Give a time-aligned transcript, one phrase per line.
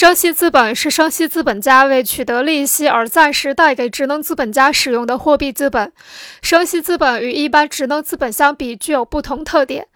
[0.00, 5.92] 生息资本是生息资本家为取得利息而暂时贷给职能资本家使用的货币资本。
[6.40, 9.88] 生息资本与一般职能资本相比，具有不同特点。